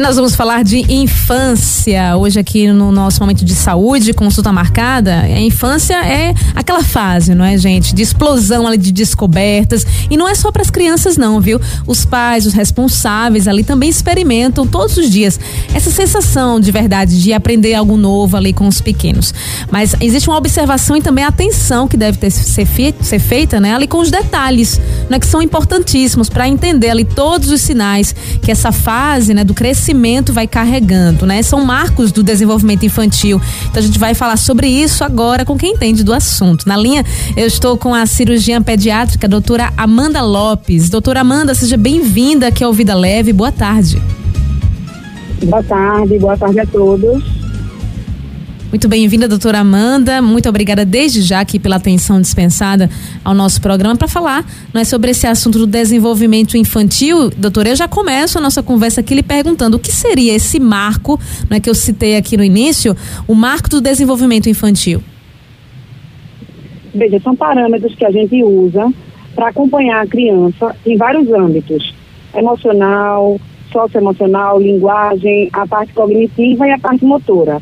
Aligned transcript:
Nós 0.00 0.16
vamos 0.16 0.34
falar 0.34 0.64
de 0.64 0.78
infância 0.90 2.16
hoje 2.16 2.40
aqui 2.40 2.72
no 2.72 2.90
nosso 2.90 3.20
momento 3.20 3.44
de 3.44 3.54
saúde, 3.54 4.14
consulta 4.14 4.50
marcada. 4.50 5.20
A 5.20 5.38
infância 5.38 5.94
é 5.94 6.34
aquela 6.54 6.82
fase, 6.82 7.34
não 7.34 7.44
é, 7.44 7.58
gente? 7.58 7.94
De 7.94 8.00
explosão 8.00 8.66
ali 8.66 8.78
de 8.78 8.92
descobertas. 8.92 9.84
E 10.10 10.16
não 10.16 10.26
é 10.26 10.34
só 10.34 10.50
para 10.50 10.62
as 10.62 10.70
crianças, 10.70 11.18
não, 11.18 11.38
viu? 11.38 11.60
Os 11.86 12.06
pais, 12.06 12.46
os 12.46 12.54
responsáveis 12.54 13.46
ali 13.46 13.62
também 13.62 13.90
experimentam 13.90 14.66
todos 14.66 14.96
os 14.96 15.10
dias 15.10 15.38
essa 15.74 15.90
sensação 15.90 16.58
de 16.58 16.72
verdade 16.72 17.22
de 17.22 17.34
aprender 17.34 17.74
algo 17.74 17.98
novo 17.98 18.38
ali 18.38 18.54
com 18.54 18.66
os 18.66 18.80
pequenos. 18.80 19.34
Mas 19.70 19.94
existe 20.00 20.30
uma 20.30 20.38
observação 20.38 20.96
e 20.96 21.02
também 21.02 21.24
atenção 21.24 21.86
que 21.86 21.98
deve 21.98 22.16
ter, 22.16 22.30
ser, 22.30 22.66
ser 23.02 23.18
feita, 23.18 23.60
né? 23.60 23.74
Ali 23.74 23.86
com 23.86 23.98
os 23.98 24.10
detalhes, 24.10 24.80
né? 25.10 25.18
Que 25.18 25.26
são 25.26 25.42
importantíssimos 25.42 26.30
para 26.30 26.48
entender 26.48 26.88
ali 26.88 27.04
todos 27.04 27.50
os 27.50 27.60
sinais 27.60 28.14
que 28.40 28.50
essa 28.50 28.72
fase, 28.72 29.34
né? 29.34 29.44
Do 29.44 29.52
crescimento 29.52 29.89
crescimento 29.90 30.32
vai 30.32 30.46
carregando, 30.46 31.26
né? 31.26 31.42
São 31.42 31.64
marcos 31.64 32.12
do 32.12 32.22
desenvolvimento 32.22 32.86
infantil. 32.86 33.40
Então 33.68 33.82
a 33.82 33.84
gente 33.84 33.98
vai 33.98 34.14
falar 34.14 34.36
sobre 34.36 34.68
isso 34.68 35.02
agora 35.02 35.44
com 35.44 35.56
quem 35.56 35.72
entende 35.72 36.04
do 36.04 36.12
assunto. 36.12 36.68
Na 36.68 36.76
linha, 36.76 37.04
eu 37.36 37.46
estou 37.46 37.76
com 37.76 37.92
a 37.92 38.06
cirurgiã 38.06 38.62
pediátrica, 38.62 39.26
doutora 39.26 39.72
Amanda 39.76 40.22
Lopes. 40.22 40.88
Doutora 40.88 41.20
Amanda, 41.20 41.54
seja 41.54 41.76
bem-vinda 41.76 42.46
aqui 42.46 42.62
ao 42.62 42.72
Vida 42.72 42.94
Leve. 42.94 43.32
Boa 43.32 43.50
tarde. 43.50 44.00
Boa 45.42 45.62
tarde, 45.62 46.18
boa 46.18 46.36
tarde 46.36 46.60
a 46.60 46.66
todos. 46.66 47.39
Muito 48.70 48.88
bem-vinda, 48.88 49.26
doutora 49.26 49.58
Amanda. 49.58 50.22
Muito 50.22 50.48
obrigada 50.48 50.84
desde 50.84 51.22
já 51.22 51.40
aqui 51.40 51.58
pela 51.58 51.74
atenção 51.74 52.20
dispensada 52.20 52.88
ao 53.24 53.34
nosso 53.34 53.60
programa 53.60 53.96
para 53.96 54.06
falar 54.06 54.44
não 54.72 54.80
é, 54.80 54.84
sobre 54.84 55.10
esse 55.10 55.26
assunto 55.26 55.58
do 55.58 55.66
desenvolvimento 55.66 56.56
infantil. 56.56 57.30
Doutora, 57.30 57.70
eu 57.70 57.74
já 57.74 57.88
começo 57.88 58.38
a 58.38 58.40
nossa 58.40 58.62
conversa 58.62 59.00
aqui 59.00 59.12
lhe 59.12 59.24
perguntando 59.24 59.76
o 59.76 59.80
que 59.80 59.90
seria 59.90 60.36
esse 60.36 60.60
marco 60.60 61.18
não 61.50 61.56
é, 61.56 61.60
que 61.60 61.68
eu 61.68 61.74
citei 61.74 62.16
aqui 62.16 62.36
no 62.36 62.44
início, 62.44 62.96
o 63.26 63.34
marco 63.34 63.68
do 63.68 63.80
desenvolvimento 63.80 64.48
infantil. 64.48 65.02
Veja, 66.94 67.18
são 67.18 67.34
parâmetros 67.34 67.92
que 67.96 68.06
a 68.06 68.10
gente 68.12 68.40
usa 68.44 68.88
para 69.34 69.48
acompanhar 69.48 70.00
a 70.00 70.06
criança 70.06 70.76
em 70.86 70.96
vários 70.96 71.28
âmbitos: 71.32 71.92
emocional, 72.32 73.36
socioemocional, 73.72 74.60
linguagem, 74.60 75.48
a 75.52 75.66
parte 75.66 75.92
cognitiva 75.92 76.68
e 76.68 76.70
a 76.70 76.78
parte 76.78 77.04
motora. 77.04 77.60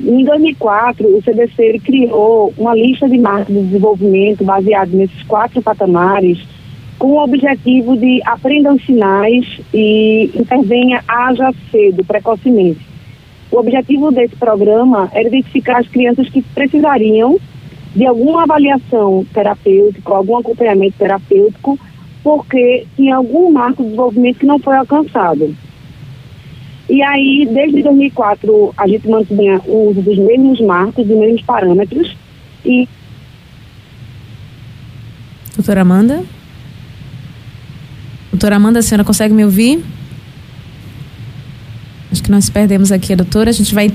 Em 0.00 0.24
2004, 0.24 1.08
o 1.08 1.20
CDC 1.22 1.80
criou 1.84 2.54
uma 2.56 2.72
lista 2.74 3.08
de 3.08 3.18
marcos 3.18 3.52
de 3.52 3.62
desenvolvimento 3.62 4.44
baseado 4.44 4.90
nesses 4.90 5.22
quatro 5.24 5.60
patamares, 5.60 6.38
com 6.98 7.12
o 7.12 7.22
objetivo 7.22 7.96
de 7.96 8.20
aprendam 8.24 8.78
sinais 8.78 9.44
e 9.74 10.30
intervenha 10.34 11.02
haja 11.06 11.52
cedo, 11.70 12.04
precocemente. 12.04 12.86
O 13.50 13.58
objetivo 13.58 14.12
desse 14.12 14.36
programa 14.36 15.08
era 15.12 15.26
identificar 15.26 15.78
as 15.78 15.88
crianças 15.88 16.28
que 16.28 16.42
precisariam 16.42 17.36
de 17.94 18.06
alguma 18.06 18.44
avaliação 18.44 19.26
terapêutica, 19.32 20.14
algum 20.14 20.36
acompanhamento 20.36 20.96
terapêutico, 20.96 21.78
porque 22.22 22.86
tinha 22.94 23.16
algum 23.16 23.50
marco 23.50 23.82
de 23.82 23.88
desenvolvimento 23.88 24.38
que 24.38 24.46
não 24.46 24.58
foi 24.60 24.76
alcançado. 24.76 25.54
E 26.88 27.02
aí, 27.02 27.46
desde 27.52 27.82
2004, 27.82 28.74
a 28.76 28.88
gente 28.88 29.08
mantinha 29.08 29.60
o 29.66 29.90
uso 29.90 30.00
dos 30.00 30.16
mesmos 30.16 30.60
marcos, 30.60 31.06
dos 31.06 31.18
mesmos 31.18 31.42
parâmetros. 31.42 32.16
E. 32.64 32.88
Doutora 35.54 35.82
Amanda? 35.82 36.24
Doutora 38.32 38.56
Amanda, 38.56 38.78
a 38.78 38.82
senhora 38.82 39.04
consegue 39.04 39.34
me 39.34 39.44
ouvir? 39.44 39.84
Acho 42.10 42.22
que 42.22 42.30
nós 42.30 42.48
perdemos 42.48 42.90
aqui 42.90 43.12
a 43.12 43.16
doutora. 43.16 43.50
A 43.50 43.52
gente 43.52 43.74
vai 43.74 43.92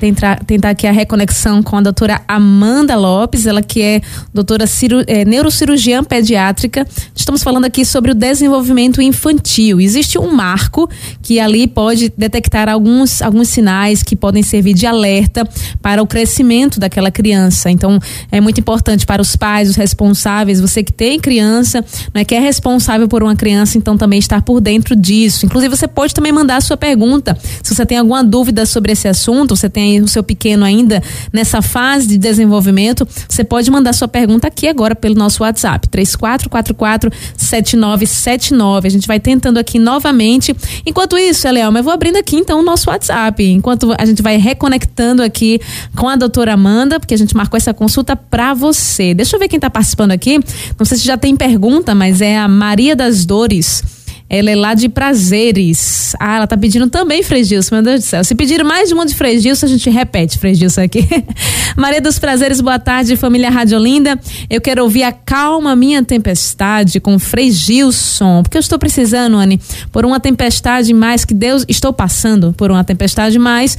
tentar, 0.00 0.44
tentar 0.44 0.70
aqui 0.70 0.86
a 0.86 0.92
reconexão 0.92 1.62
com 1.62 1.76
a 1.76 1.80
doutora 1.80 2.20
Amanda 2.28 2.96
Lopes, 2.96 3.46
ela 3.46 3.62
que 3.62 3.82
é 3.82 4.00
doutora 4.32 4.66
ciru, 4.66 5.02
é, 5.06 5.24
neurocirurgiã 5.24 6.04
pediátrica. 6.04 6.86
Estamos 7.14 7.42
falando 7.42 7.64
aqui 7.64 7.84
sobre 7.84 8.10
o 8.10 8.14
desenvolvimento 8.14 9.00
infantil. 9.00 9.80
Existe 9.80 10.18
um 10.18 10.32
marco 10.32 10.88
que 11.22 11.40
ali 11.40 11.66
pode 11.66 12.12
detectar 12.16 12.68
alguns, 12.68 13.22
alguns 13.22 13.48
sinais 13.48 14.02
que 14.02 14.14
podem 14.14 14.42
servir 14.42 14.74
de 14.74 14.86
alerta 14.86 15.48
para 15.80 16.02
o 16.02 16.06
crescimento 16.06 16.78
daquela 16.78 17.10
criança. 17.10 17.70
Então, 17.70 17.98
é 18.30 18.40
muito 18.40 18.60
importante 18.60 19.06
para 19.06 19.22
os 19.22 19.34
pais, 19.36 19.70
os 19.70 19.76
responsáveis, 19.76 20.60
você 20.60 20.82
que 20.82 20.92
tem 20.92 21.18
criança, 21.18 21.84
não 22.12 22.20
é 22.20 22.24
que 22.24 22.34
é 22.34 22.40
responsável 22.40 23.08
por 23.08 23.22
uma 23.22 23.36
criança, 23.36 23.78
então 23.78 23.96
também 23.96 24.18
estar 24.18 24.42
por 24.42 24.60
dentro 24.60 24.94
disso. 24.94 25.46
Inclusive, 25.46 25.74
você 25.74 25.88
pode 25.88 26.14
também 26.14 26.32
mandar 26.32 26.56
a 26.56 26.60
sua 26.60 26.76
pergunta. 26.76 27.36
Se 27.62 27.74
você 27.74 27.86
tem 27.86 27.98
alguma 27.98 28.22
dúvida 28.22 28.66
sobre 28.66 28.92
esse 28.92 29.08
assunto, 29.08 29.56
você 29.56 29.68
tem 29.68 29.85
tem 29.86 30.02
o 30.02 30.08
seu 30.08 30.24
pequeno 30.24 30.64
ainda 30.64 31.00
nessa 31.32 31.62
fase 31.62 32.08
de 32.08 32.18
desenvolvimento, 32.18 33.06
você 33.28 33.44
pode 33.44 33.70
mandar 33.70 33.92
sua 33.92 34.08
pergunta 34.08 34.48
aqui 34.48 34.66
agora 34.66 34.96
pelo 34.96 35.14
nosso 35.14 35.44
WhatsApp, 35.44 35.86
3444-7979. 35.88 38.84
A 38.84 38.88
gente 38.88 39.06
vai 39.06 39.20
tentando 39.20 39.58
aqui 39.58 39.78
novamente. 39.78 40.56
Enquanto 40.84 41.16
isso, 41.16 41.46
Elielma, 41.46 41.78
eu 41.78 41.84
vou 41.84 41.92
abrindo 41.92 42.16
aqui 42.16 42.34
então 42.36 42.58
o 42.58 42.62
nosso 42.62 42.90
WhatsApp, 42.90 43.44
enquanto 43.44 43.94
a 43.96 44.04
gente 44.04 44.20
vai 44.22 44.38
reconectando 44.38 45.22
aqui 45.22 45.60
com 45.94 46.08
a 46.08 46.16
doutora 46.16 46.54
Amanda, 46.54 46.98
porque 46.98 47.14
a 47.14 47.18
gente 47.18 47.36
marcou 47.36 47.56
essa 47.56 47.72
consulta 47.72 48.16
para 48.16 48.54
você. 48.54 49.14
Deixa 49.14 49.36
eu 49.36 49.40
ver 49.40 49.46
quem 49.48 49.58
está 49.58 49.70
participando 49.70 50.10
aqui. 50.10 50.40
Não 50.78 50.84
sei 50.84 50.98
se 50.98 51.04
já 51.04 51.16
tem 51.16 51.36
pergunta, 51.36 51.94
mas 51.94 52.20
é 52.20 52.36
a 52.36 52.48
Maria 52.48 52.96
das 52.96 53.24
Dores. 53.24 53.95
Ela 54.28 54.50
é 54.50 54.56
lá 54.56 54.74
de 54.74 54.88
prazeres. 54.88 56.16
Ah, 56.18 56.38
ela 56.38 56.46
tá 56.48 56.56
pedindo 56.56 56.90
também 56.90 57.22
Fregilson, 57.22 57.76
meu 57.76 57.84
Deus 57.84 58.00
do 58.00 58.02
céu. 58.02 58.24
Se 58.24 58.34
pedir 58.34 58.64
mais 58.64 58.88
de 58.88 58.94
um 58.94 59.04
de 59.04 59.14
Fregilson, 59.14 59.66
a 59.66 59.68
gente 59.68 59.88
repete 59.88 60.36
Fregilson 60.36 60.80
aqui. 60.80 61.06
Maria 61.76 62.00
dos 62.00 62.18
Prazeres, 62.18 62.60
boa 62.60 62.78
tarde, 62.78 63.16
família 63.16 63.48
Rádio 63.50 63.78
Linda. 63.78 64.18
Eu 64.50 64.60
quero 64.60 64.82
ouvir 64.82 65.04
a 65.04 65.12
Calma 65.12 65.76
Minha 65.76 66.02
Tempestade 66.02 66.98
com 66.98 67.20
Fregilson, 67.20 68.42
porque 68.42 68.56
eu 68.56 68.60
estou 68.60 68.80
precisando, 68.80 69.36
Anne, 69.36 69.60
por 69.92 70.04
uma 70.04 70.18
tempestade 70.18 70.92
mais 70.92 71.24
que 71.24 71.32
Deus. 71.32 71.64
Estou 71.68 71.92
passando 71.92 72.52
por 72.52 72.70
uma 72.70 72.82
tempestade 72.82 73.38
mais 73.38 73.78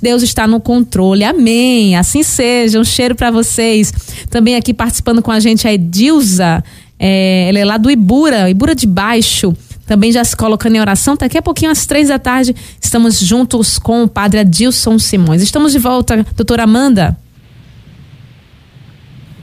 Deus 0.00 0.22
está 0.22 0.46
no 0.46 0.60
controle. 0.60 1.24
Amém. 1.24 1.96
Assim 1.96 2.22
seja. 2.22 2.78
Um 2.78 2.84
cheiro 2.84 3.14
para 3.14 3.30
vocês. 3.30 3.92
Também 4.28 4.54
aqui 4.54 4.74
participando 4.74 5.22
com 5.22 5.32
a 5.32 5.40
gente 5.40 5.66
a 5.66 5.72
Edilza. 5.72 6.62
É, 6.98 7.48
ela 7.48 7.58
é 7.58 7.64
lá 7.64 7.78
do 7.78 7.90
Ibura, 7.90 8.50
Ibura 8.50 8.74
de 8.74 8.86
Baixo 8.86 9.56
também 9.88 10.12
já 10.12 10.22
se 10.22 10.36
colocando 10.36 10.76
em 10.76 10.80
oração. 10.80 11.16
Daqui 11.16 11.38
a 11.38 11.42
pouquinho, 11.42 11.70
às 11.70 11.86
três 11.86 12.08
da 12.08 12.18
tarde, 12.18 12.54
estamos 12.80 13.18
juntos 13.18 13.78
com 13.78 14.04
o 14.04 14.08
padre 14.08 14.40
Adilson 14.40 14.98
Simões. 14.98 15.42
Estamos 15.42 15.72
de 15.72 15.78
volta, 15.78 16.24
doutora 16.36 16.64
Amanda. 16.64 17.16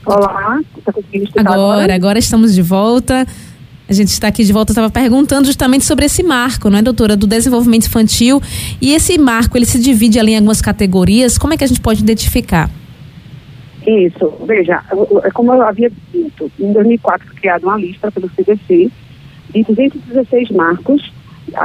Olá, 0.06 0.60
tá 0.84 0.92
agora, 1.40 1.50
agora, 1.50 1.94
agora 1.96 2.18
estamos 2.20 2.54
de 2.54 2.62
volta. 2.62 3.26
A 3.88 3.92
gente 3.92 4.08
está 4.08 4.28
aqui 4.28 4.44
de 4.44 4.52
volta, 4.52 4.70
estava 4.70 4.88
perguntando 4.88 5.46
justamente 5.46 5.84
sobre 5.84 6.06
esse 6.06 6.22
marco, 6.22 6.70
não 6.70 6.78
é, 6.78 6.82
doutora, 6.82 7.16
do 7.16 7.26
desenvolvimento 7.26 7.86
infantil. 7.86 8.40
E 8.80 8.94
esse 8.94 9.18
marco, 9.18 9.58
ele 9.58 9.66
se 9.66 9.80
divide 9.80 10.20
ali 10.20 10.32
em 10.32 10.36
algumas 10.36 10.62
categorias. 10.62 11.36
Como 11.36 11.54
é 11.54 11.56
que 11.56 11.64
a 11.64 11.66
gente 11.66 11.80
pode 11.80 12.02
identificar? 12.02 12.70
Isso, 13.84 14.32
veja, 14.46 14.82
como 15.34 15.52
eu 15.52 15.62
havia 15.62 15.90
dito, 16.12 16.50
em 16.58 16.72
2004 16.72 17.26
foi 17.26 17.36
criada 17.36 17.66
uma 17.66 17.76
lista 17.76 18.10
pelo 18.10 18.30
CDC 18.30 18.90
de 19.50 19.62
216 19.62 20.50
marcos, 20.50 21.12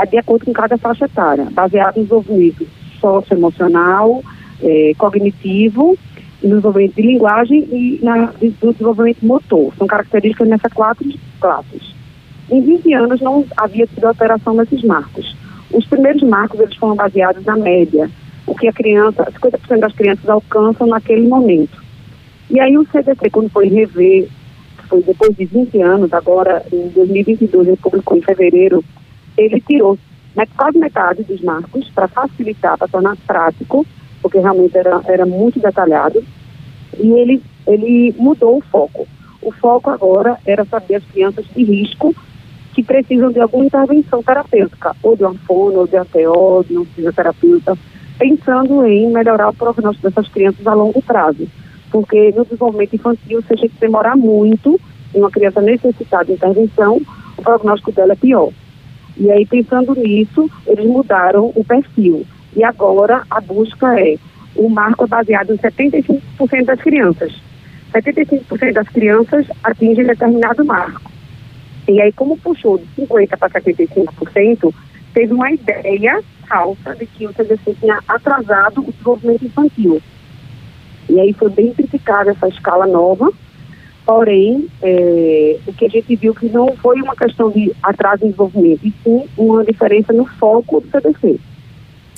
de 0.09 0.17
acordo 0.17 0.45
com 0.45 0.53
cada 0.53 0.77
faixa 0.77 1.05
etária, 1.05 1.47
baseado 1.51 1.97
no 1.97 2.03
desenvolvimento 2.03 2.67
socioemocional, 2.99 4.23
eh, 4.61 4.93
cognitivo, 4.97 5.97
no 6.43 6.49
desenvolvimento 6.49 6.95
de 6.95 7.01
linguagem 7.01 7.67
e 7.71 7.99
na, 8.01 8.33
no 8.61 8.71
desenvolvimento 8.73 9.25
motor. 9.25 9.73
São 9.77 9.87
características 9.87 10.47
nessas 10.47 10.71
quatro 10.73 11.07
classes. 11.39 11.95
Em 12.49 12.61
20 12.61 12.93
anos 12.93 13.21
não 13.21 13.45
havia 13.57 13.87
tido 13.87 14.05
alteração 14.05 14.53
nesses 14.53 14.83
marcos. 14.83 15.35
Os 15.71 15.85
primeiros 15.85 16.21
marcos 16.23 16.59
eles 16.59 16.75
foram 16.75 16.95
baseados 16.95 17.45
na 17.45 17.55
média, 17.55 18.09
o 18.45 18.55
que 18.55 18.67
a 18.67 18.73
criança, 18.73 19.23
50% 19.23 19.79
das 19.79 19.93
crianças 19.93 20.29
alcançam 20.29 20.87
naquele 20.87 21.27
momento. 21.27 21.81
E 22.49 22.59
aí 22.59 22.77
o 22.77 22.85
CDC, 22.91 23.29
quando 23.29 23.49
foi 23.49 23.69
rever 23.69 24.27
foi 24.91 25.01
depois 25.01 25.33
de 25.37 25.45
20 25.45 25.81
anos, 25.81 26.13
agora 26.13 26.65
em 26.71 26.89
2022, 26.89 27.65
ele 27.65 27.77
publicou 27.77 28.17
em 28.17 28.21
fevereiro, 28.21 28.83
ele 29.37 29.61
tirou 29.61 29.97
quase 30.57 30.77
metade 30.77 31.23
dos 31.23 31.41
marcos 31.41 31.89
para 31.91 32.09
facilitar, 32.09 32.77
para 32.77 32.89
tornar 32.89 33.15
prático, 33.25 33.87
porque 34.21 34.37
realmente 34.37 34.77
era, 34.77 35.01
era 35.05 35.25
muito 35.25 35.61
detalhado, 35.61 36.21
e 36.99 37.09
ele, 37.09 37.41
ele 37.65 38.13
mudou 38.17 38.57
o 38.57 38.61
foco. 38.61 39.07
O 39.41 39.51
foco 39.53 39.89
agora 39.89 40.37
era 40.45 40.65
saber 40.65 40.95
as 40.95 41.05
crianças 41.05 41.45
de 41.55 41.63
risco 41.63 42.13
que 42.73 42.83
precisam 42.83 43.31
de 43.31 43.39
alguma 43.39 43.65
intervenção 43.65 44.21
terapêutica, 44.21 44.93
ou 45.01 45.15
de 45.15 45.23
uma 45.23 45.33
fono, 45.47 45.79
ou 45.79 45.87
de 45.87 45.95
ATO, 45.95 46.65
de 46.67 46.77
um 46.77 46.85
fisioterapeuta, 46.85 47.77
pensando 48.19 48.85
em 48.85 49.09
melhorar 49.09 49.49
o 49.49 49.53
prognóstico 49.53 50.09
dessas 50.09 50.27
crianças 50.31 50.67
a 50.67 50.73
longo 50.73 51.01
prazo. 51.01 51.47
Porque 51.91 52.31
no 52.31 52.43
desenvolvimento 52.43 52.95
infantil, 52.95 53.41
se 53.41 53.53
a 53.53 53.57
gente 53.57 53.73
demorar 53.79 54.15
muito 54.15 54.79
em 55.13 55.19
uma 55.19 55.29
criança 55.29 55.61
necessitada 55.61 56.25
de 56.25 56.33
intervenção, 56.33 57.01
o 57.37 57.41
prognóstico 57.41 57.91
dela 57.91 58.13
é 58.13 58.15
pior. 58.15 58.51
E 59.17 59.29
aí, 59.29 59.45
pensando 59.45 59.93
nisso, 59.95 60.49
eles 60.65 60.85
mudaram 60.85 61.51
o 61.53 61.63
perfil. 61.63 62.25
E 62.55 62.63
agora 62.63 63.23
a 63.29 63.41
busca 63.41 63.99
é, 63.99 64.15
o 64.55 64.69
marco 64.69 65.03
é 65.03 65.07
baseado 65.07 65.53
em 65.53 65.57
75% 65.57 66.65
das 66.65 66.79
crianças. 66.79 67.33
75% 67.93 68.73
das 68.73 68.87
crianças 68.87 69.45
atingem 69.63 70.05
determinado 70.05 70.63
marco. 70.63 71.11
E 71.87 72.01
aí, 72.01 72.11
como 72.13 72.37
puxou 72.37 72.77
de 72.77 72.85
50% 73.03 73.37
para 73.37 73.61
75%, 73.61 74.73
teve 75.13 75.33
uma 75.33 75.51
ideia 75.51 76.21
falsa 76.47 76.95
de 76.95 77.05
que 77.05 77.25
o 77.25 77.33
CDC 77.33 77.75
tinha 77.79 77.99
atrasado 78.07 78.81
o 78.81 78.91
desenvolvimento 78.91 79.45
infantil. 79.45 80.01
E 81.09 81.19
aí 81.19 81.33
foi 81.33 81.49
bem 81.49 81.73
criticada 81.73 82.31
essa 82.31 82.47
escala 82.47 82.87
nova, 82.87 83.31
porém, 84.05 84.67
é, 84.81 85.57
o 85.67 85.73
que 85.73 85.85
a 85.85 85.89
gente 85.89 86.15
viu 86.15 86.33
que 86.33 86.47
não 86.49 86.75
foi 86.77 87.01
uma 87.01 87.15
questão 87.15 87.49
de 87.49 87.71
atraso 87.83 88.23
em 88.23 88.27
desenvolvimento, 88.27 88.85
e 88.85 88.93
sim 89.03 89.23
uma 89.37 89.63
diferença 89.63 90.13
no 90.13 90.25
foco 90.25 90.81
do 90.81 90.89
CDC. 90.89 91.39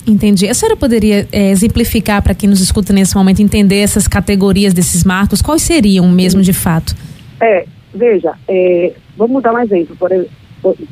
Entendi. 0.06 0.50
A 0.50 0.53
senhora 0.53 0.75
poderia 0.75 1.27
é, 1.31 1.50
exemplificar 1.50 2.21
para 2.21 2.35
quem 2.35 2.50
nos 2.50 2.59
escuta 2.59 2.91
nesse 2.91 3.15
momento 3.15 3.41
entender 3.41 3.80
essas 3.80 4.07
categorias 4.07 4.74
desses 4.74 5.03
marcos? 5.03 5.41
Quais 5.41 5.62
seriam 5.62 6.09
mesmo 6.09 6.41
de 6.41 6.51
fato? 6.51 6.94
É, 7.39 7.65
veja, 7.94 8.33
é, 8.47 8.94
vamos 9.18 9.41
dar 9.41 9.53
um 9.53 9.59
exemplo, 9.59 9.95
por 9.95 10.12
exemplo, 10.12 10.31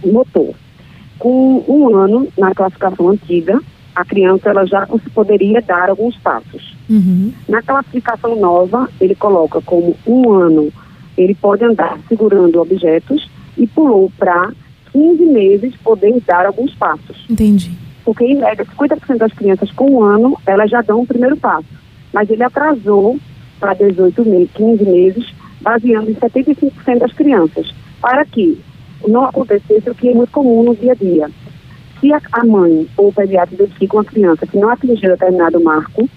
motor. 0.06 0.54
Com 1.20 1.64
um 1.68 1.96
ano 1.96 2.28
na 2.38 2.54
classificação 2.56 3.10
antiga, 3.10 3.60
a 3.96 4.06
criança 4.06 4.50
ela 4.50 4.66
já 4.66 4.88
poderia 5.14 5.62
dar 5.62 5.90
alguns 5.90 6.16
passos. 6.18 6.76
Uhum. 6.90 7.32
Na 7.48 7.62
classificação 7.62 8.36
nova, 8.40 8.90
ele 9.00 9.16
coloca 9.16 9.62
como 9.62 9.96
um 10.08 10.32
ano, 10.32 10.72
ele 11.18 11.36
pode 11.36 11.64
andar 11.64 12.00
segurando 12.08 12.62
objetos 12.62 13.30
e 13.58 13.68
pulou 13.68 14.12
para 14.18 14.52
15 14.92 15.26
meses 15.26 15.76
poder 15.84 16.22
dar 16.26 16.46
alguns 16.46 16.74
passos. 16.76 17.26
Entendi. 17.30 17.72
Porque, 18.04 18.26
em 18.26 18.36
média, 18.36 18.66
50% 18.66 19.18
das 19.18 19.34
crianças 19.34 19.72
com 19.72 19.92
um 19.92 20.04
ano, 20.04 20.38
elas 20.46 20.70
já 20.70 20.82
dão 20.82 21.02
o 21.02 21.08
primeiro 21.08 21.38
passo. 21.38 21.68
Mas 22.14 22.30
ele 22.30 22.44
atrasou 22.44 23.18
para 23.60 23.74
18 23.74 24.26
meses, 24.26 24.50
15 24.54 24.84
meses, 24.86 25.34
baseando 25.62 26.10
em 26.10 26.16
75% 26.16 26.98
das 26.98 27.14
crianças, 27.14 27.72
para 28.02 28.26
que 28.26 28.60
não 29.08 29.26
acontecesse 29.26 29.90
o 29.90 29.96
que 29.96 30.10
é 30.10 30.14
muito 30.14 30.32
comum 30.32 30.64
no 30.64 30.76
dia 30.76 30.94
a 30.94 30.96
dia. 30.96 31.30
Se 32.02 32.12
a 32.12 32.44
mãe 32.44 32.88
ou 32.98 33.10
o 33.10 33.14
pediatra 33.14 33.54
identifica 33.54 33.96
uma 33.96 34.04
criança 34.04 34.48
que 34.48 34.58
não 34.58 34.70
atingiu 34.70 35.12
determinado 35.12 35.64
marco 35.64 36.10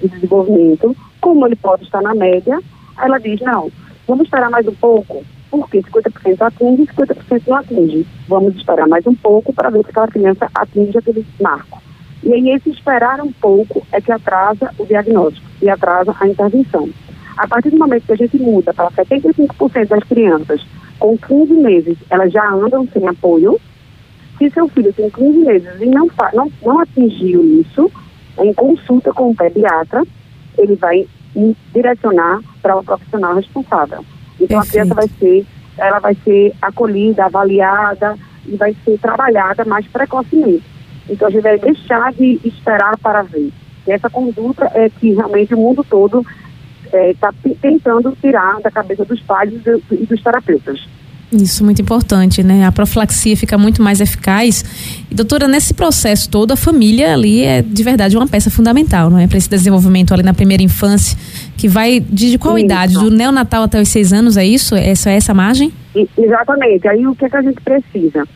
de 0.00 0.08
desenvolvimento, 0.08 0.96
como 1.20 1.44
ele 1.44 1.56
pode 1.56 1.82
estar 1.82 2.00
na 2.00 2.14
média, 2.14 2.60
ela 2.96 3.18
diz, 3.18 3.40
não, 3.40 3.70
vamos 4.06 4.24
esperar 4.24 4.48
mais 4.48 4.66
um 4.68 4.74
pouco, 4.74 5.24
porque 5.50 5.82
50% 5.82 6.40
atinge 6.40 6.82
e 6.82 6.86
50% 6.86 7.42
não 7.48 7.56
atinge. 7.56 8.06
Vamos 8.28 8.54
esperar 8.54 8.86
mais 8.86 9.04
um 9.06 9.14
pouco 9.14 9.52
para 9.52 9.70
ver 9.70 9.82
se 9.82 9.90
aquela 9.90 10.08
criança 10.08 10.48
atinge 10.54 10.96
aquele 10.96 11.26
marco. 11.40 11.82
E 12.22 12.32
aí 12.32 12.50
esse 12.50 12.70
esperar 12.70 13.20
um 13.20 13.32
pouco 13.32 13.86
é 13.92 14.00
que 14.00 14.12
atrasa 14.12 14.70
o 14.78 14.86
diagnóstico 14.86 15.46
e 15.60 15.68
atrasa 15.68 16.14
a 16.18 16.28
intervenção. 16.28 16.88
A 17.36 17.48
partir 17.48 17.70
do 17.70 17.78
momento 17.78 18.06
que 18.06 18.12
a 18.12 18.16
gente 18.16 18.38
muda 18.38 18.72
para 18.72 18.90
75% 18.92 19.88
das 19.88 20.04
crianças 20.04 20.64
com 20.98 21.18
15 21.18 21.52
meses, 21.54 21.98
elas 22.08 22.32
já 22.32 22.48
andam 22.50 22.86
sem 22.92 23.06
apoio. 23.08 23.60
Se 24.38 24.50
seu 24.50 24.68
filho 24.68 24.92
tem 24.92 25.08
15 25.10 25.38
meses 25.38 25.80
e 25.80 25.86
não, 25.86 26.08
não, 26.32 26.50
não 26.62 26.80
atingiu 26.80 27.44
isso, 27.60 27.90
em 28.38 28.52
consulta 28.52 29.12
com 29.12 29.30
o 29.30 29.34
pediatra, 29.34 30.02
ele 30.58 30.74
vai 30.76 31.06
direcionar 31.72 32.40
para 32.62 32.76
o 32.76 32.84
profissional 32.84 33.34
responsável. 33.34 34.04
Então 34.40 34.60
Perfeito. 34.60 34.62
a 34.62 34.66
criança 34.66 34.94
vai 34.94 35.08
ser, 35.18 35.46
ela 35.78 35.98
vai 35.98 36.16
ser 36.24 36.52
acolhida, 36.60 37.24
avaliada 37.24 38.16
e 38.46 38.56
vai 38.56 38.74
ser 38.84 38.98
trabalhada 38.98 39.64
mais 39.64 39.86
precocemente. 39.86 40.64
Então 41.08 41.28
a 41.28 41.30
gente 41.30 41.42
vai 41.42 41.58
deixar 41.58 42.12
de 42.12 42.40
esperar 42.44 42.96
para 42.98 43.22
ver. 43.22 43.52
E 43.86 43.92
essa 43.92 44.08
conduta 44.08 44.70
é 44.74 44.88
que 44.88 45.12
realmente 45.12 45.54
o 45.54 45.58
mundo 45.58 45.84
todo 45.84 46.24
está 46.86 47.28
é, 47.44 47.54
tentando 47.60 48.16
tirar 48.20 48.60
da 48.60 48.70
cabeça 48.70 49.04
dos 49.04 49.20
pais 49.20 49.52
e 49.52 50.06
dos 50.06 50.22
terapeutas. 50.22 50.88
Isso 51.42 51.64
muito 51.64 51.82
importante, 51.82 52.42
né? 52.42 52.64
A 52.64 52.72
profilaxia 52.72 53.36
fica 53.36 53.58
muito 53.58 53.82
mais 53.82 54.00
eficaz. 54.00 54.64
E, 55.10 55.14
doutora, 55.14 55.48
nesse 55.48 55.74
processo 55.74 56.28
todo, 56.28 56.52
a 56.52 56.56
família 56.56 57.12
ali 57.12 57.42
é 57.42 57.62
de 57.62 57.82
verdade 57.82 58.16
uma 58.16 58.26
peça 58.26 58.50
fundamental, 58.50 59.10
não 59.10 59.18
é? 59.18 59.26
Para 59.26 59.38
esse 59.38 59.48
desenvolvimento 59.48 60.12
ali 60.12 60.22
na 60.22 60.34
primeira 60.34 60.62
infância, 60.62 61.16
que 61.56 61.68
vai 61.68 62.00
de, 62.00 62.32
de 62.32 62.38
qual 62.38 62.56
isso. 62.56 62.66
idade? 62.66 62.94
Do 62.94 63.10
neonatal 63.10 63.64
até 63.64 63.80
os 63.80 63.88
seis 63.88 64.12
anos, 64.12 64.36
é 64.36 64.44
isso? 64.44 64.74
É 64.74 64.90
essa, 64.90 65.10
é 65.10 65.16
essa 65.16 65.34
margem? 65.34 65.72
Exatamente. 66.16 66.86
Aí 66.88 67.06
o 67.06 67.14
que, 67.14 67.24
é 67.24 67.28
que 67.28 67.36
a 67.36 67.42
gente 67.42 67.60
precisa? 67.60 68.26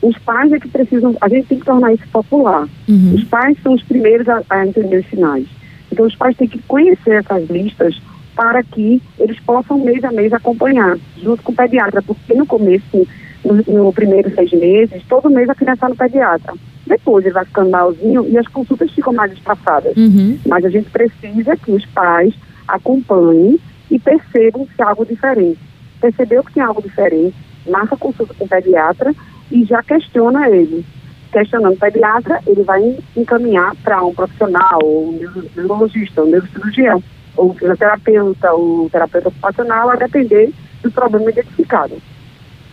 Os 0.00 0.18
pais 0.18 0.52
é 0.52 0.58
que 0.58 0.68
precisam, 0.68 1.16
a 1.20 1.28
gente 1.28 1.46
tem 1.46 1.58
que 1.58 1.64
tornar 1.64 1.92
isso 1.92 2.06
popular. 2.12 2.68
Uhum. 2.88 3.14
Os 3.14 3.24
pais 3.24 3.56
são 3.62 3.74
os 3.74 3.82
primeiros 3.84 4.28
a, 4.28 4.42
a 4.50 4.66
entender 4.66 4.98
os 4.98 5.06
sinais. 5.08 5.46
Então, 5.92 6.06
os 6.06 6.16
pais 6.16 6.36
têm 6.36 6.48
que 6.48 6.58
conhecer 6.66 7.12
essas 7.12 7.48
listas 7.48 7.94
para 8.34 8.62
que 8.62 9.02
eles 9.18 9.38
possam 9.40 9.78
mês 9.78 10.02
a 10.04 10.10
mês 10.10 10.32
acompanhar, 10.32 10.96
junto 11.16 11.42
com 11.42 11.52
o 11.52 11.54
pediatra, 11.54 12.02
porque 12.02 12.34
no 12.34 12.46
começo, 12.46 13.06
no, 13.44 13.84
no 13.84 13.92
primeiro 13.92 14.34
seis 14.34 14.52
meses, 14.52 15.02
todo 15.08 15.30
mês 15.30 15.48
a 15.48 15.54
criança 15.54 15.74
está 15.74 15.88
no 15.88 15.96
pediatra. 15.96 16.54
Depois 16.86 17.24
ele 17.24 17.34
vai 17.34 17.44
ficando 17.44 17.70
malzinho 17.70 18.26
e 18.28 18.36
as 18.36 18.48
consultas 18.48 18.90
ficam 18.92 19.12
mais 19.12 19.32
espaçadas. 19.32 19.96
Uhum. 19.96 20.38
Mas 20.46 20.64
a 20.64 20.68
gente 20.68 20.90
precisa 20.90 21.56
que 21.56 21.70
os 21.70 21.86
pais 21.86 22.34
acompanhem 22.66 23.58
e 23.90 23.98
percebam 23.98 24.66
se 24.74 24.82
há 24.82 24.88
algo 24.88 25.04
diferente. 25.04 25.58
Percebeu 26.00 26.42
que 26.42 26.54
tem 26.54 26.62
algo 26.62 26.82
diferente, 26.82 27.36
marca 27.68 27.96
consulta 27.96 28.34
com 28.34 28.44
o 28.44 28.48
pediatra 28.48 29.14
e 29.50 29.64
já 29.64 29.82
questiona 29.82 30.48
ele 30.48 30.84
questionando 31.32 31.74
o 31.74 31.78
pediatra, 31.78 32.40
ele 32.46 32.62
vai 32.62 32.96
encaminhar 33.16 33.74
para 33.76 34.04
um 34.04 34.14
profissional, 34.14 34.78
um 34.84 35.18
neurologista, 35.56 36.22
um 36.22 36.26
neurocirurgião, 36.26 37.02
ou 37.36 37.50
um 37.50 37.54
fisioterapeuta, 37.54 38.52
ou 38.52 38.88
terapeuta 38.90 39.28
ocupacional, 39.28 39.90
a 39.90 39.96
depender 39.96 40.52
do 40.82 40.90
problema 40.90 41.30
identificado. 41.30 41.96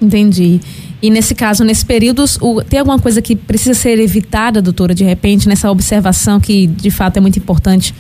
Entendi. 0.02 0.60
E 1.02 1.10
nesse 1.10 1.36
caso, 1.36 1.64
nesse 1.64 1.86
período, 1.86 2.24
o, 2.42 2.64
tem 2.64 2.80
alguma 2.80 3.00
coisa 3.00 3.22
que 3.22 3.36
precisa 3.36 3.74
ser 3.74 4.00
evitada, 4.00 4.62
doutora, 4.62 4.94
de 4.94 5.04
repente, 5.04 5.48
nessa 5.48 5.70
observação 5.72 6.40
que 6.40 6.68
de 6.68 6.92
fato 6.92 7.18
é 7.18 7.20
muito 7.22 7.38
importante? 7.38 7.94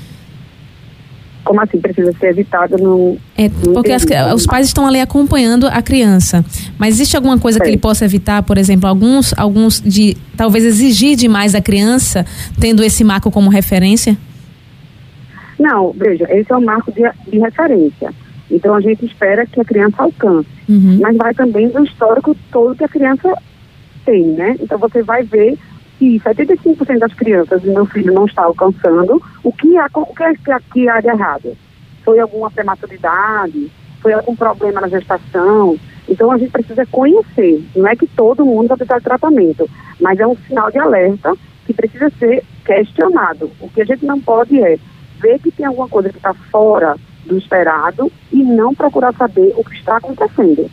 Como 1.44 1.62
assim 1.62 1.80
precisa 1.80 2.14
ser 2.20 2.28
evitada 2.28 2.78
no. 2.78 3.18
É, 3.36 3.50
porque 3.74 3.92
as, 3.92 4.06
os 4.36 4.46
pais 4.46 4.68
estão 4.68 4.86
ali 4.86 5.00
acompanhando 5.00 5.68
a 5.68 5.82
criança. 5.82 6.46
Mas 6.78 6.96
existe 6.96 7.16
alguma 7.16 7.40
coisa 7.40 7.60
que 7.60 7.68
ele 7.68 7.78
possa 7.78 8.06
evitar, 8.06 8.44
por 8.44 8.58
exemplo, 8.58 8.88
alguns, 8.88 9.34
alguns 9.38 9.82
de 9.82 10.16
talvez 10.38 10.64
exigir 10.64 11.16
demais 11.16 11.54
da 11.54 11.62
criança, 11.62 12.26
tendo 12.60 12.84
esse 12.84 13.04
marco 13.04 13.32
como 13.32 13.50
referência? 13.50 14.18
Não, 15.60 15.92
veja, 15.92 16.26
esse 16.30 16.52
é 16.52 16.56
o 16.56 16.62
marco 16.62 16.92
de, 16.92 17.02
de 17.28 17.40
referência. 17.40 18.14
Então 18.50 18.74
a 18.74 18.82
gente 18.82 19.06
espera 19.06 19.46
que 19.46 19.60
a 19.60 19.66
criança 19.66 20.04
alcance. 20.04 20.50
Uhum. 20.68 21.00
Mas 21.02 21.18
vai 21.18 21.34
também 21.34 21.70
do 21.70 21.84
histórico 21.84 22.36
todo 22.52 22.76
que 22.76 22.84
a 22.84 22.90
criança 22.90 23.36
tem, 24.06 24.26
né? 24.26 24.56
Então 24.60 24.78
você 24.80 25.04
vai 25.04 25.24
ver 25.24 25.58
que 26.00 26.20
75% 26.22 26.98
das 26.98 27.14
crianças 27.14 27.62
do 27.62 27.72
meu 27.72 27.86
filho 27.86 28.14
não 28.14 28.26
está 28.26 28.44
alcançando, 28.44 29.22
o 29.44 29.52
que 29.52 29.78
há, 29.78 29.88
o 29.94 30.16
que, 30.16 30.24
é, 30.24 30.60
que 30.72 30.88
há 30.88 31.02
de 31.02 31.10
errado? 31.10 31.58
Foi 32.04 32.20
alguma 32.20 32.50
prematuridade? 32.50 33.70
Foi 34.02 34.14
algum 34.14 34.34
problema 34.34 34.80
na 34.80 34.88
gestação? 34.88 35.78
Então 36.08 36.32
a 36.32 36.38
gente 36.38 36.52
precisa 36.52 36.86
conhecer. 36.86 37.62
Não 37.76 37.86
é 37.86 37.96
que 37.96 38.08
todo 38.08 38.46
mundo 38.46 38.70
vai 38.70 38.78
precisar 38.78 39.00
de 39.00 39.04
tratamento, 39.04 39.70
mas 40.00 40.20
é 40.20 40.26
um 40.26 40.38
sinal 40.48 40.72
de 40.72 40.80
alerta 40.80 41.36
que 41.68 41.74
precisa 41.74 42.10
ser 42.18 42.44
questionado. 42.66 43.52
O 43.60 43.70
que 43.70 43.82
a 43.82 43.86
gente 43.86 44.06
não 44.06 44.20
pode 44.20 44.60
é 44.60 44.80
ver 45.22 45.40
que 45.40 45.52
tem 45.52 45.66
alguma 45.66 45.88
coisa 45.88 46.10
que 46.10 46.18
está 46.18 46.34
fora 46.34 46.96
do 47.26 47.38
esperado 47.38 48.12
e 48.32 48.44
não 48.44 48.74
procurar 48.74 49.14
saber 49.14 49.54
o 49.56 49.64
que 49.64 49.76
está 49.76 49.98
acontecendo. 49.98 50.70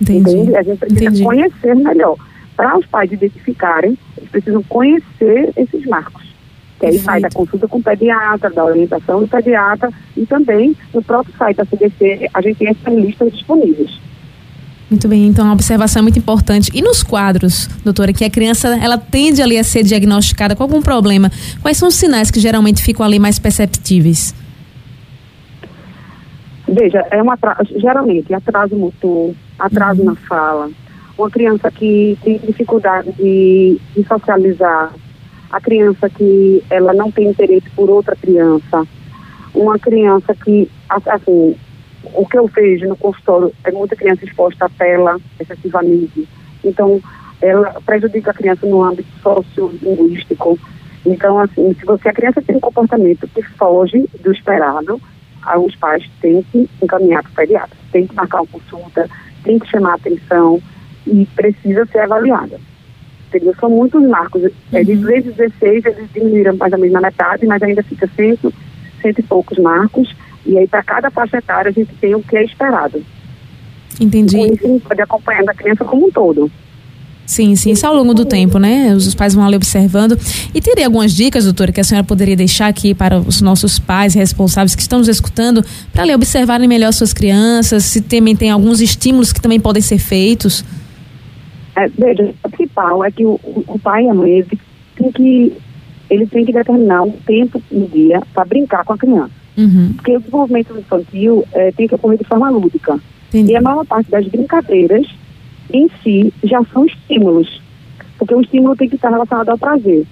Entendi. 0.00 0.30
Entende? 0.30 0.56
A 0.56 0.62
gente 0.62 0.78
precisa 0.78 1.04
Entendi. 1.04 1.24
conhecer 1.24 1.74
melhor 1.74 2.16
para 2.56 2.78
os 2.78 2.86
pais 2.86 3.12
identificarem, 3.12 3.98
eles 4.16 4.30
precisam 4.30 4.62
conhecer 4.62 5.52
esses 5.56 5.84
marcos. 5.86 6.34
Que 6.80 6.86
aí 6.86 6.98
vai 6.98 7.20
da 7.20 7.30
consulta 7.30 7.68
com 7.68 7.78
o 7.78 7.82
pediatra, 7.82 8.50
da 8.50 8.64
orientação 8.64 9.20
do 9.20 9.28
pediatra 9.28 9.90
e 10.16 10.26
também 10.26 10.76
no 10.92 11.02
próprio 11.02 11.34
site 11.36 11.56
da 11.56 11.64
CDC 11.64 12.28
a 12.32 12.40
gente 12.40 12.58
tem 12.58 12.68
essas 12.68 12.94
listas 12.94 13.32
disponíveis. 13.32 13.98
Muito 14.88 15.08
bem, 15.08 15.26
então 15.26 15.48
a 15.48 15.52
observação 15.52 16.00
é 16.00 16.02
muito 16.04 16.18
importante. 16.18 16.70
E 16.72 16.80
nos 16.80 17.02
quadros, 17.02 17.68
doutora, 17.84 18.12
que 18.12 18.24
a 18.24 18.30
criança 18.30 18.68
ela 18.80 18.96
tende 18.96 19.42
ali 19.42 19.58
a 19.58 19.64
ser 19.64 19.82
diagnosticada 19.82 20.54
com 20.54 20.62
algum 20.62 20.80
problema, 20.80 21.30
quais 21.60 21.76
são 21.76 21.88
os 21.88 21.96
sinais 21.96 22.30
que 22.30 22.38
geralmente 22.38 22.82
ficam 22.82 23.04
ali 23.04 23.18
mais 23.18 23.38
perceptíveis? 23.38 24.32
Veja, 26.68 27.04
é 27.10 27.20
uma 27.20 27.36
geralmente 27.76 28.32
atraso 28.32 28.76
motor, 28.76 29.34
atraso 29.58 30.00
uhum. 30.00 30.06
na 30.06 30.16
fala, 30.16 30.70
uma 31.18 31.30
criança 31.30 31.70
que 31.70 32.16
tem 32.22 32.38
dificuldade 32.38 33.10
de, 33.12 33.80
de 33.96 34.06
socializar, 34.06 34.92
a 35.50 35.60
criança 35.60 36.08
que 36.08 36.62
ela 36.70 36.92
não 36.92 37.10
tem 37.10 37.28
interesse 37.28 37.68
por 37.70 37.90
outra 37.90 38.14
criança, 38.14 38.86
uma 39.54 39.78
criança 39.78 40.34
que, 40.34 40.68
assim, 40.88 41.56
o 42.14 42.26
que 42.26 42.38
eu 42.38 42.46
vejo 42.46 42.88
no 42.88 42.96
consultório 42.96 43.52
é 43.64 43.70
muita 43.70 43.96
criança 43.96 44.24
exposta 44.24 44.66
à 44.66 44.68
tela 44.68 45.18
excessivamente. 45.40 46.28
Então, 46.64 47.00
ela 47.40 47.80
prejudica 47.84 48.30
a 48.30 48.34
criança 48.34 48.66
no 48.66 48.82
âmbito 48.82 49.08
sociolinguístico. 49.22 50.58
Então, 51.04 51.38
assim, 51.38 51.74
se 51.74 51.84
você 51.84 52.08
a 52.08 52.12
criança 52.12 52.42
tem 52.42 52.56
um 52.56 52.60
comportamento 52.60 53.28
que 53.28 53.42
foge 53.42 54.08
do 54.20 54.32
esperado, 54.32 55.00
os 55.64 55.76
pais 55.76 56.04
têm 56.20 56.42
que 56.50 56.68
encaminhar 56.82 57.22
para 57.22 57.30
o 57.30 57.34
pediatra, 57.34 57.76
tem 57.92 58.06
que 58.06 58.14
marcar 58.14 58.40
uma 58.40 58.48
consulta, 58.48 59.08
tem 59.44 59.58
que 59.58 59.70
chamar 59.70 59.92
a 59.92 59.94
atenção 59.94 60.60
e 61.06 61.24
precisa 61.36 61.86
ser 61.86 62.00
avaliada. 62.00 62.58
Entendeu? 63.28 63.54
São 63.60 63.70
muitos 63.70 64.02
marcos. 64.08 64.50
É 64.72 64.82
de 64.82 64.96
216, 64.96 65.84
uhum. 65.84 65.90
eles 65.90 66.12
diminuíram 66.12 66.56
mais 66.56 66.72
ou 66.72 66.78
menos 66.78 66.94
na 66.94 67.00
metade, 67.00 67.46
mas 67.46 67.62
ainda 67.62 67.82
fica 67.82 68.08
cento, 68.16 68.52
cento 69.00 69.18
e 69.20 69.22
poucos 69.22 69.58
marcos. 69.58 70.14
E 70.46 70.56
aí, 70.58 70.66
para 70.66 70.82
cada 70.82 71.10
faixa 71.10 71.38
etária, 71.38 71.70
a 71.70 71.72
gente 71.72 71.92
tem 72.00 72.14
o 72.14 72.22
que 72.22 72.36
é 72.36 72.44
esperado. 72.44 73.04
Entendi. 74.00 74.38
E 74.38 74.54
isso 74.54 74.80
pode 74.86 75.00
acompanhando 75.02 75.48
a 75.48 75.54
criança 75.54 75.84
como 75.84 76.06
um 76.06 76.10
todo. 76.10 76.50
Sim, 77.26 77.56
sim, 77.56 77.72
isso 77.72 77.84
ao 77.84 77.92
longo 77.92 78.14
do 78.14 78.24
tempo, 78.24 78.56
né? 78.56 78.94
Os 78.94 79.12
pais 79.14 79.34
vão 79.34 79.44
ali 79.44 79.56
observando. 79.56 80.16
E 80.54 80.60
teria 80.60 80.86
algumas 80.86 81.12
dicas, 81.12 81.44
doutora, 81.44 81.72
que 81.72 81.80
a 81.80 81.84
senhora 81.84 82.06
poderia 82.06 82.36
deixar 82.36 82.68
aqui 82.68 82.94
para 82.94 83.18
os 83.18 83.40
nossos 83.40 83.80
pais 83.80 84.14
responsáveis 84.14 84.76
que 84.76 84.82
estão 84.82 85.00
nos 85.00 85.08
escutando, 85.08 85.64
para 85.92 86.04
ali 86.04 86.14
observarem 86.14 86.68
melhor 86.68 86.92
suas 86.92 87.12
crianças, 87.12 87.84
se 87.84 88.00
também 88.00 88.36
tem 88.36 88.50
alguns 88.50 88.80
estímulos 88.80 89.32
que 89.32 89.40
também 89.40 89.58
podem 89.58 89.82
ser 89.82 89.98
feitos? 89.98 90.64
É, 91.76 91.88
veja, 91.88 92.32
o 92.44 92.48
principal 92.48 93.04
é 93.04 93.10
que 93.10 93.26
o, 93.26 93.40
o 93.42 93.78
pai 93.78 94.04
e 94.04 94.08
a 94.08 94.14
mãe 94.14 94.46
tem 94.94 95.12
que 95.12 95.52
ele 96.08 96.26
tem 96.26 96.44
que 96.44 96.52
determinar 96.52 97.02
um 97.02 97.10
tempo 97.10 97.60
no 97.70 97.88
dia 97.88 98.22
para 98.32 98.44
brincar 98.44 98.84
com 98.84 98.92
a 98.92 98.98
criança. 98.98 99.32
Uhum. 99.56 99.94
Porque 99.94 100.16
o 100.16 100.20
desenvolvimento 100.20 100.78
infantil 100.78 101.44
é, 101.52 101.72
tem 101.72 101.88
que 101.88 101.94
ocorrer 101.94 102.18
de 102.18 102.24
forma 102.24 102.50
lúdica. 102.50 102.98
Entendi. 103.28 103.52
E 103.52 103.56
a 103.56 103.60
maior 103.60 103.84
parte 103.86 104.10
das 104.10 104.26
brincadeiras 104.26 105.06
em 105.72 105.88
si 106.02 106.32
já 106.44 106.62
são 106.72 106.84
estímulos. 106.86 107.60
Porque 108.18 108.34
o 108.34 108.40
estímulo 108.40 108.76
tem 108.76 108.88
que 108.88 108.96
estar 108.96 109.10
relacionado 109.10 109.48
ao 109.48 109.58
prazer. 109.58 110.06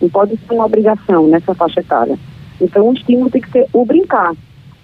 Não 0.00 0.08
pode 0.08 0.36
ser 0.36 0.54
uma 0.54 0.66
obrigação 0.66 1.26
nessa 1.26 1.54
faixa 1.54 1.80
etária. 1.80 2.18
Então 2.60 2.88
o 2.88 2.92
estímulo 2.92 3.30
tem 3.30 3.40
que 3.40 3.50
ser 3.50 3.66
o 3.72 3.84
brincar. 3.84 4.34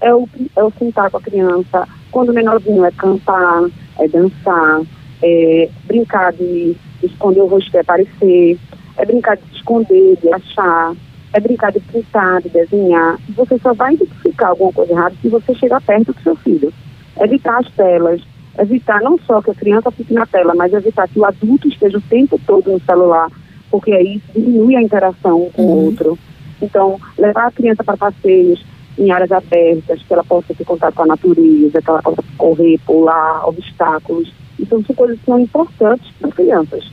É 0.01 0.15
o, 0.15 0.29
é 0.57 0.63
o 0.63 0.73
sentar 0.79 1.11
com 1.11 1.19
a 1.19 1.23
criança. 1.23 1.89
Quando 2.11 2.31
o 2.31 2.35
menorzinho 2.35 2.85
é 2.85 2.91
cantar, 2.91 3.65
é 3.99 4.09
dançar, 4.09 4.83
é 5.23 5.69
brincar 5.87 6.33
de, 6.33 6.77
de 7.01 7.07
esconder 7.07 7.41
o 7.41 7.47
rosto 7.47 7.75
e 7.75 7.79
aparecer, 7.79 8.59
é 8.97 9.05
brincar 9.05 9.37
de 9.37 9.43
se 9.45 9.57
esconder, 9.57 10.17
de 10.21 10.33
achar, 10.33 10.95
é 11.37 11.41
brincar 11.41 11.71
de 11.71 11.81
pintar, 11.81 12.41
de 12.41 12.49
desenhar. 12.49 13.19
Você 13.37 13.59
só 13.59 13.75
vai 13.75 13.93
identificar 13.93 14.49
alguma 14.49 14.73
coisa 14.73 14.93
errada 14.93 15.15
se 15.21 15.29
você 15.29 15.55
chegar 15.55 15.83
perto 15.83 16.15
do 16.15 16.23
seu 16.23 16.35
filho. 16.37 16.73
Evitar 17.21 17.59
as 17.59 17.71
telas, 17.73 18.23
evitar 18.59 19.03
não 19.03 19.19
só 19.19 19.43
que 19.43 19.51
a 19.51 19.55
criança 19.55 19.91
fique 19.91 20.15
na 20.15 20.25
tela, 20.25 20.55
mas 20.55 20.73
evitar 20.73 21.07
que 21.07 21.19
o 21.19 21.27
adulto 21.27 21.69
esteja 21.69 21.99
o 21.99 22.03
tempo 22.03 22.41
todo 22.47 22.73
no 22.73 22.81
celular, 22.81 23.31
porque 23.71 23.93
aí 23.93 24.21
diminui 24.35 24.77
a 24.77 24.83
interação 24.83 25.51
com 25.53 25.63
o 25.63 25.67
uhum. 25.67 25.85
outro. 25.85 26.19
Então, 26.61 26.99
levar 27.19 27.49
a 27.49 27.53
criança 27.53 27.85
para 27.85 27.99
passeios 27.99 28.65
em 28.99 29.11
áreas 29.11 29.31
abertas, 29.31 30.03
que 30.03 30.13
ela 30.15 30.25
possa 30.25 30.55
ter 30.55 30.65
contato 30.65 30.95
com 30.95 31.03
a 31.03 31.07
natureza, 31.07 31.83
que 31.83 31.91
ela 31.91 32.03
possa 32.03 32.25
correr, 32.39 32.81
pular, 32.87 33.47
obstáculos. 33.47 34.33
Então, 34.59 34.83
são 34.85 34.97
coisas 34.97 35.19
que 35.19 35.27
são 35.27 35.39
importantes 35.39 36.11
para 36.19 36.31
crianças. 36.31 36.91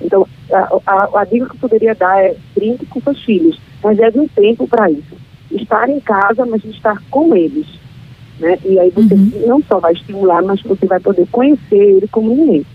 Então, 0.00 0.24
a, 0.52 0.80
a, 0.86 1.20
a 1.22 1.24
dica 1.24 1.46
que 1.46 1.56
eu 1.56 1.60
poderia 1.60 1.94
dar 1.96 2.24
é 2.24 2.36
brinque 2.54 2.86
com 2.86 3.00
seus 3.00 3.20
filhos, 3.24 3.60
mas 3.82 3.98
é 3.98 4.10
um 4.14 4.28
tempo 4.28 4.66
para 4.66 4.90
isso. 4.90 5.16
Estar 5.50 5.88
em 5.88 6.00
casa, 6.00 6.46
mas 6.46 6.64
estar 6.64 7.02
com 7.10 7.34
eles 7.34 7.80
né? 8.40 8.58
E 8.64 8.78
aí 8.78 8.90
você 8.90 9.14
uhum. 9.14 9.32
não 9.46 9.62
só 9.62 9.78
vai 9.78 9.92
estimular, 9.92 10.42
mas 10.42 10.62
você 10.62 10.86
vai 10.86 10.98
poder 10.98 11.26
conhecer 11.30 11.76
ele 11.76 12.08
como 12.08 12.34
ninguém. 12.34 12.66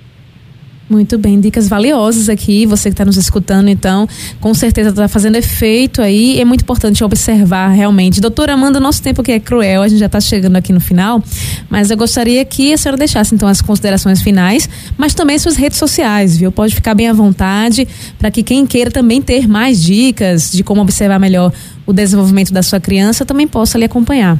Muito 0.87 1.17
bem, 1.17 1.39
dicas 1.39 1.67
valiosas 1.67 2.29
aqui, 2.29 2.63
você 2.67 2.89
que 2.89 2.93
está 2.93 3.03
nos 3.03 3.17
escutando, 3.17 3.69
então, 3.69 4.07
com 4.39 4.53
certeza 4.53 4.89
está 4.89 5.07
fazendo 5.07 5.35
efeito 5.35 5.99
aí, 5.99 6.39
é 6.39 6.45
muito 6.45 6.61
importante 6.61 7.03
observar 7.03 7.69
realmente. 7.69 8.21
Doutora 8.21 8.53
Amanda, 8.53 8.79
nosso 8.79 9.01
tempo 9.01 9.21
aqui 9.21 9.31
é 9.31 9.39
cruel, 9.39 9.81
a 9.81 9.87
gente 9.87 9.97
já 9.97 10.05
está 10.05 10.21
chegando 10.21 10.57
aqui 10.57 10.71
no 10.71 10.79
final, 10.79 11.23
mas 11.71 11.89
eu 11.89 11.97
gostaria 11.97 12.45
que 12.45 12.71
a 12.71 12.77
senhora 12.77 12.97
deixasse 12.97 13.33
então 13.33 13.49
as 13.49 13.63
considerações 13.63 14.21
finais, 14.21 14.69
mas 14.95 15.15
também 15.15 15.39
suas 15.39 15.55
redes 15.55 15.79
sociais, 15.79 16.37
viu? 16.37 16.51
Pode 16.51 16.75
ficar 16.75 16.93
bem 16.93 17.09
à 17.09 17.13
vontade, 17.13 17.87
para 18.19 18.29
que 18.29 18.43
quem 18.43 18.67
queira 18.67 18.91
também 18.91 19.23
ter 19.23 19.47
mais 19.47 19.81
dicas 19.81 20.51
de 20.51 20.63
como 20.63 20.81
observar 20.81 21.19
melhor 21.19 21.51
o 21.83 21.93
desenvolvimento 21.93 22.53
da 22.53 22.61
sua 22.61 22.79
criança 22.79 23.25
também 23.25 23.47
possa 23.47 23.75
lhe 23.79 23.85
acompanhar. 23.85 24.39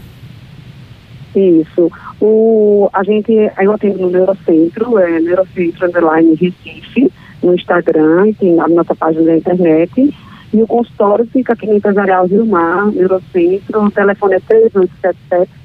Isso. 1.36 1.92
O, 2.20 2.90
a 2.94 3.04
gente, 3.04 3.32
eu 3.32 3.72
atendo 3.74 4.00
no 4.00 4.10
Neurocentro, 4.10 4.98
é 4.98 5.20
Neurocentro 5.20 5.86
Underline 5.86 6.36
Recife, 6.36 7.12
no 7.44 7.54
Instagram, 7.54 8.32
tem 8.40 8.60
a 8.60 8.68
nossa 8.68 8.96
página 8.96 9.26
da 9.26 9.38
internet. 9.38 10.14
E 10.54 10.62
o 10.62 10.68
consultório 10.68 11.28
fica 11.28 11.52
aqui 11.54 11.68
no 11.68 11.76
Empresarial 11.76 12.26
Rio 12.26 12.46
Mar, 12.46 12.90
Neurocentro, 12.92 13.84
o 13.84 13.92
telefone 13.92 14.36
é 14.36 14.40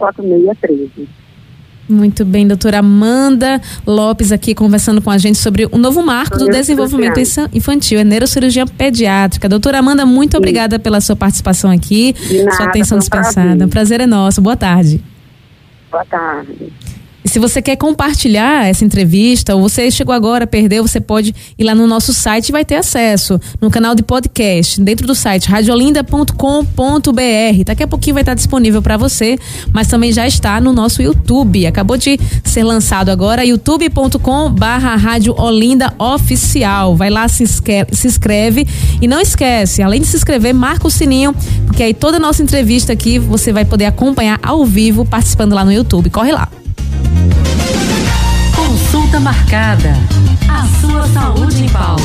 3877-4613. 0.00 1.06
Muito 1.88 2.24
bem, 2.24 2.46
doutora 2.46 2.78
Amanda 2.78 3.60
Lopes 3.84 4.30
aqui 4.30 4.54
conversando 4.54 5.02
com 5.02 5.10
a 5.10 5.18
gente 5.18 5.38
sobre 5.38 5.66
o 5.72 5.76
novo 5.76 6.02
marco 6.04 6.38
do 6.38 6.46
desenvolvimento 6.46 7.18
infantil, 7.52 7.98
é 7.98 8.04
neurocirurgia 8.04 8.64
pediátrica. 8.64 9.48
Doutora 9.48 9.78
Amanda, 9.78 10.06
muito 10.06 10.32
Sim. 10.32 10.38
obrigada 10.38 10.78
pela 10.78 11.00
sua 11.00 11.16
participação 11.16 11.70
aqui, 11.70 12.14
nada, 12.44 12.56
sua 12.56 12.66
atenção 12.66 12.98
dispensada. 12.98 13.64
Um 13.64 13.68
prazer 13.68 14.00
é 14.00 14.06
nosso. 14.06 14.40
Boa 14.40 14.56
tarde. 14.56 15.02
Boa 15.90 16.04
tarde. 16.04 16.72
Se 17.24 17.38
você 17.38 17.60
quer 17.60 17.76
compartilhar 17.76 18.66
essa 18.66 18.84
entrevista, 18.84 19.54
ou 19.54 19.60
você 19.60 19.90
chegou 19.90 20.14
agora, 20.14 20.46
perdeu, 20.46 20.86
você 20.86 21.00
pode 21.00 21.34
ir 21.58 21.64
lá 21.64 21.74
no 21.74 21.86
nosso 21.86 22.14
site 22.14 22.48
e 22.48 22.52
vai 22.52 22.64
ter 22.64 22.76
acesso 22.76 23.38
no 23.60 23.70
canal 23.70 23.94
de 23.94 24.02
podcast, 24.02 24.80
dentro 24.80 25.06
do 25.06 25.14
site 25.14 25.48
radiolinda.com.br. 25.48 27.64
Daqui 27.66 27.82
a 27.82 27.86
pouquinho 27.86 28.14
vai 28.14 28.22
estar 28.22 28.34
disponível 28.34 28.80
para 28.80 28.96
você, 28.96 29.38
mas 29.72 29.86
também 29.86 30.12
já 30.12 30.26
está 30.26 30.60
no 30.60 30.72
nosso 30.72 31.02
YouTube. 31.02 31.66
Acabou 31.66 31.96
de 31.96 32.18
ser 32.42 32.64
lançado 32.64 33.10
agora, 33.10 33.44
youtube.com/barra 33.44 34.96
Oficial. 35.98 36.96
Vai 36.96 37.10
lá, 37.10 37.28
se 37.28 37.42
inscreve, 37.42 37.94
se 37.94 38.06
inscreve 38.06 38.66
e 39.00 39.06
não 39.06 39.20
esquece, 39.20 39.82
além 39.82 40.00
de 40.00 40.06
se 40.06 40.16
inscrever, 40.16 40.54
marca 40.54 40.86
o 40.86 40.90
sininho, 40.90 41.34
porque 41.66 41.82
aí 41.82 41.92
toda 41.92 42.16
a 42.16 42.20
nossa 42.20 42.42
entrevista 42.42 42.92
aqui 42.92 43.18
você 43.18 43.52
vai 43.52 43.64
poder 43.64 43.84
acompanhar 43.84 44.38
ao 44.42 44.64
vivo 44.64 45.04
participando 45.04 45.52
lá 45.52 45.64
no 45.64 45.72
YouTube. 45.72 46.08
Corre 46.10 46.32
lá. 46.32 46.59
Marcada. 49.20 49.92
A 50.48 50.66
sua 50.80 51.06
saúde 51.08 51.64
em 51.64 51.68
pauta. 51.68 52.02